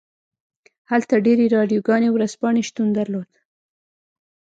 هلته 0.91 1.13
ډیرې 1.25 1.45
راډیوګانې 1.55 2.07
او 2.09 2.15
ورځپاڼې 2.17 2.61
شتون 2.69 2.87
درلود 2.97 3.29